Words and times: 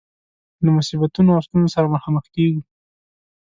له 0.63 0.69
مصیبتونو 0.77 1.29
او 1.35 1.41
ستونزو 1.47 1.73
سره 1.75 1.93
مخامخ 1.95 2.25
کيږو. 2.35 2.61